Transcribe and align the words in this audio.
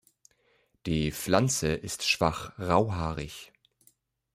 Die 0.87 1.11
Pflanze 1.11 1.75
ist 1.75 2.03
schwach 2.05 2.57
rauhaarig. 2.57 3.51